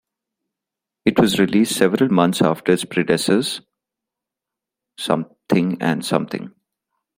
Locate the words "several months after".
1.77-2.71